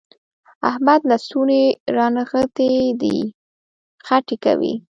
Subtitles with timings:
[0.69, 1.63] احمد لستوڼي
[1.95, 3.17] رانغښتي دي؛
[4.05, 4.73] خټې کوي.